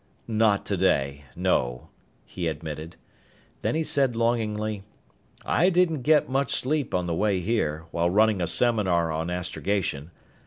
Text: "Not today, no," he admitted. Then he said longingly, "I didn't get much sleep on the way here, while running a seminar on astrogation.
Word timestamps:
"Not 0.27 0.65
today, 0.65 1.25
no," 1.35 1.89
he 2.25 2.47
admitted. 2.47 2.95
Then 3.61 3.75
he 3.75 3.83
said 3.83 4.15
longingly, 4.15 4.81
"I 5.45 5.69
didn't 5.69 6.01
get 6.01 6.27
much 6.27 6.55
sleep 6.55 6.95
on 6.95 7.05
the 7.05 7.13
way 7.13 7.39
here, 7.39 7.85
while 7.91 8.09
running 8.09 8.41
a 8.41 8.47
seminar 8.47 9.11
on 9.11 9.29
astrogation. 9.29 10.09